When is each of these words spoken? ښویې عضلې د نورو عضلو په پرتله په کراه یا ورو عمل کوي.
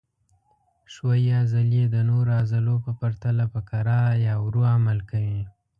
ښویې 0.93 1.31
عضلې 1.41 1.83
د 1.89 1.95
نورو 2.09 2.31
عضلو 2.41 2.75
په 2.85 2.91
پرتله 2.99 3.45
په 3.53 3.59
کراه 3.69 4.09
یا 4.25 4.33
ورو 4.45 4.61
عمل 4.75 4.99
کوي. 5.09 5.41